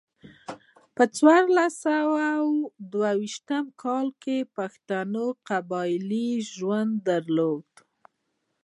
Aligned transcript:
په 0.95 1.03
څوارلس 1.15 1.73
سوه 1.87 2.25
دوه 2.91 3.11
ویشت 3.19 3.47
کال 3.83 4.07
کې 4.23 4.37
پښتنو 4.55 5.25
قبایلي 5.49 6.29
ژوند 6.53 6.91
درلود. 7.09 7.69